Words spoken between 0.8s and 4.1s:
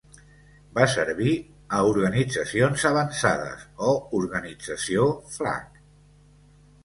servir a Organitzacions Avançades o